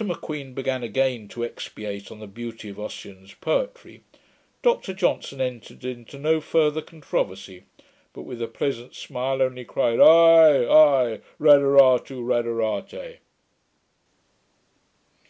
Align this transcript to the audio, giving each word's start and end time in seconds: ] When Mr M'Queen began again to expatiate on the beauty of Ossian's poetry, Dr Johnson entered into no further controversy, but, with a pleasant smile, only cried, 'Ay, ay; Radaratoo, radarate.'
] - -
When 0.00 0.08
Mr 0.08 0.14
M'Queen 0.16 0.54
began 0.54 0.82
again 0.82 1.28
to 1.28 1.44
expatiate 1.44 2.10
on 2.10 2.20
the 2.20 2.26
beauty 2.26 2.70
of 2.70 2.78
Ossian's 2.80 3.34
poetry, 3.34 4.02
Dr 4.62 4.94
Johnson 4.94 5.42
entered 5.42 5.84
into 5.84 6.18
no 6.18 6.40
further 6.40 6.80
controversy, 6.80 7.64
but, 8.14 8.22
with 8.22 8.40
a 8.40 8.48
pleasant 8.48 8.94
smile, 8.94 9.42
only 9.42 9.66
cried, 9.66 10.00
'Ay, 10.00 10.66
ay; 10.66 11.20
Radaratoo, 11.38 12.24
radarate.' 12.26 13.18